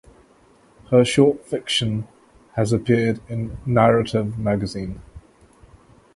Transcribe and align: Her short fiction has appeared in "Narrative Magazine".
Her 0.89 1.05
short 1.05 1.45
fiction 1.45 2.07
has 2.55 2.73
appeared 2.73 3.21
in 3.29 3.59
"Narrative 3.67 4.35
Magazine". 4.35 4.99